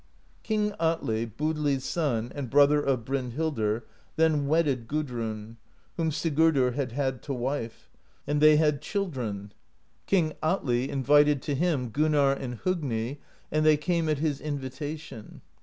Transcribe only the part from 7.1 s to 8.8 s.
to wife; and they THE POESY OF